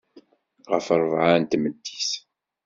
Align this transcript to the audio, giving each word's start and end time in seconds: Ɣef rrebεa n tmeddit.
Ɣef 0.71 0.87
rrebεa 0.97 1.35
n 1.37 1.43
tmeddit. 1.51 2.09